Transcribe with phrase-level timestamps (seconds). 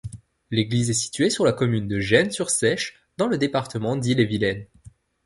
[0.49, 4.65] L'église est située sur la commune de Gennes-sur-Seiche, dans le département d'Ille-et-Vilaine.